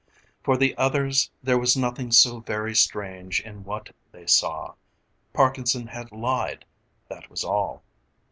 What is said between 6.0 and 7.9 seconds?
lied, that was all.